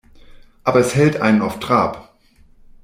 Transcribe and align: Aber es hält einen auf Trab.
Aber 0.63 0.79
es 0.79 0.95
hält 0.95 1.21
einen 1.21 1.43
auf 1.43 1.59
Trab. 1.59 2.17